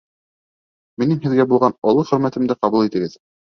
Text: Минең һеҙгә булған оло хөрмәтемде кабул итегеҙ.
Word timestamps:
Минең 1.03 1.19
һеҙгә 1.27 1.47
булған 1.53 1.77
оло 1.93 2.07
хөрмәтемде 2.11 2.59
кабул 2.65 2.91
итегеҙ. 2.91 3.19